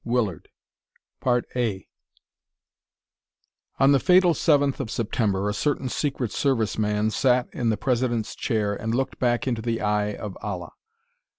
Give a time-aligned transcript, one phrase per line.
[0.03, 0.47] Willard_
[3.79, 8.33] On the fatal seventh of September a certain Secret Service man sat in the President's
[8.35, 10.71] chair and looked back into the Eye of Allah.